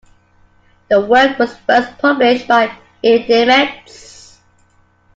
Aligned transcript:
The 0.89 0.99
work 0.99 1.37
was 1.37 1.55
first 1.57 1.99
published 1.99 2.47
by 2.47 2.75
E. 3.03 3.19
Demets. 3.23 4.37